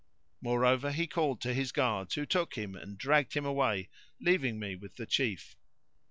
Moreover 0.41 0.91
he 0.91 1.05
called 1.05 1.41
to 1.41 1.53
his 1.53 1.71
guards 1.71 2.15
who 2.15 2.25
took 2.25 2.55
him 2.55 2.73
and 2.75 2.97
dragged 2.97 3.35
him 3.35 3.45
away, 3.45 3.89
leaving 4.19 4.57
me 4.59 4.75
with 4.75 4.95
the 4.95 5.05
Chief. 5.05 5.55